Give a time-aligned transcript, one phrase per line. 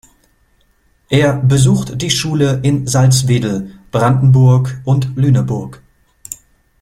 [1.09, 5.79] Er besuchte die Schule in Salzwedel, Brandenburg und Lüneburg.